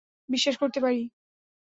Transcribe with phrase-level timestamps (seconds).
[0.29, 1.01] বিশ্বাস করতে পারি।